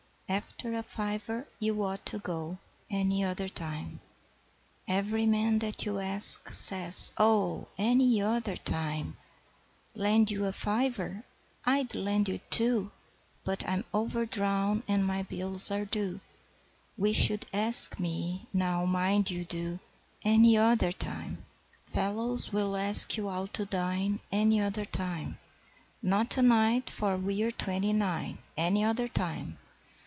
After 0.31 0.73
a 0.75 0.81
fiver 0.81 1.45
you 1.59 1.83
ought 1.83 2.05
to 2.05 2.17
go 2.19 2.57
Any 2.89 3.21
other 3.21 3.49
time. 3.49 3.99
Every 4.87 5.25
man 5.25 5.59
that 5.59 5.85
you 5.85 5.99
ask 5.99 6.53
says 6.53 7.11
'Oh, 7.17 7.67
Any 7.77 8.21
OTHER 8.21 8.55
time. 8.55 9.17
Lend 9.93 10.31
you 10.31 10.45
a 10.45 10.53
fiver! 10.53 11.25
I'd 11.65 11.93
lend 11.95 12.29
you 12.29 12.37
two, 12.49 12.91
But 13.43 13.67
I'm 13.67 13.83
overdrawn 13.93 14.83
and 14.87 15.05
my 15.05 15.23
bills 15.23 15.69
are 15.69 15.83
due, 15.83 16.21
Wish 16.95 17.29
you'd 17.29 17.45
ask 17.53 17.99
me 17.99 18.47
now, 18.53 18.85
mind 18.85 19.29
you 19.29 19.43
do 19.43 19.79
Any 20.23 20.57
other 20.57 20.93
time!' 20.93 21.43
Fellows 21.83 22.53
will 22.53 22.77
ask 22.77 23.17
you 23.17 23.29
out 23.29 23.53
to 23.55 23.65
dine 23.65 24.21
Any 24.31 24.61
other 24.61 24.85
time. 24.85 25.39
'Not 26.01 26.29
to 26.29 26.41
night, 26.41 26.89
for 26.89 27.17
we're 27.17 27.51
twenty 27.51 27.91
nine 27.91 28.37
Any 28.55 28.85
other 28.85 29.09
time. 29.09 29.57